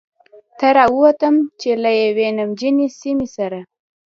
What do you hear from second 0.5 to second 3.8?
ته را ووتم، چې له یوې نمجنې سیمې سره.